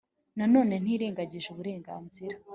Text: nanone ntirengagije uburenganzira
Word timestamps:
nanone 0.37 0.73
ntirengagije 0.83 1.47
uburenganzira 1.49 2.35